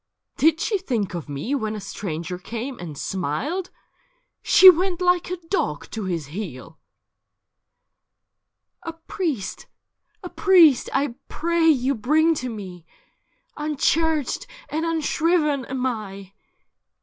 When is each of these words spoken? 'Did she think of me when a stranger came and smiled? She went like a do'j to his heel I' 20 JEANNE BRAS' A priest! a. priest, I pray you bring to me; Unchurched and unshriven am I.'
'Did 0.37 0.59
she 0.59 0.79
think 0.79 1.13
of 1.13 1.29
me 1.29 1.53
when 1.53 1.75
a 1.75 1.79
stranger 1.79 2.39
came 2.39 2.79
and 2.79 2.97
smiled? 2.97 3.69
She 4.41 4.67
went 4.67 4.99
like 4.99 5.29
a 5.29 5.37
do'j 5.37 5.91
to 5.91 6.05
his 6.05 6.25
heel 6.25 6.79
I' 8.81 8.83
20 8.83 8.83
JEANNE 8.83 8.83
BRAS' 8.83 8.83
A 8.83 8.93
priest! 9.07 9.67
a. 10.23 10.29
priest, 10.31 10.89
I 10.91 11.15
pray 11.29 11.67
you 11.67 11.93
bring 11.93 12.33
to 12.33 12.49
me; 12.49 12.83
Unchurched 13.55 14.47
and 14.69 14.85
unshriven 14.87 15.65
am 15.65 15.85
I.' 15.85 16.33